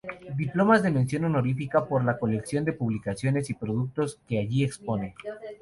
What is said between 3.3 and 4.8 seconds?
y productos que allí